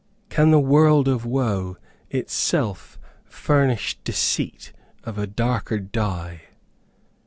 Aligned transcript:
Can 0.29 0.49
the 0.49 0.59
world 0.59 1.07
of 1.07 1.27
woe 1.27 1.77
itself 2.09 2.97
furnish 3.23 3.99
deceit 3.99 4.73
of 5.03 5.19
a 5.19 5.27
darker 5.27 5.77
dye? 5.77 6.41